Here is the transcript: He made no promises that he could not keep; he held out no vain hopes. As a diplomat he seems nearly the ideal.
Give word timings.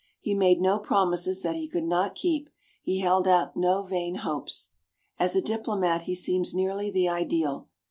He 0.19 0.33
made 0.33 0.59
no 0.59 0.79
promises 0.79 1.43
that 1.43 1.55
he 1.55 1.67
could 1.67 1.83
not 1.83 2.15
keep; 2.15 2.49
he 2.81 3.01
held 3.01 3.27
out 3.27 3.55
no 3.55 3.83
vain 3.83 4.15
hopes. 4.15 4.71
As 5.19 5.35
a 5.35 5.41
diplomat 5.43 6.01
he 6.09 6.15
seems 6.15 6.55
nearly 6.55 6.89
the 6.89 7.07
ideal. 7.07 7.67